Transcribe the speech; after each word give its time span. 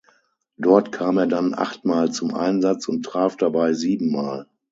Dort 0.57 0.91
kam 0.91 1.19
er 1.19 1.27
dann 1.27 1.53
achtmal 1.53 2.11
zum 2.11 2.33
Einsatz 2.33 2.87
und 2.87 3.05
traf 3.05 3.37
dabei 3.37 3.73
siebenmal. 3.73 4.47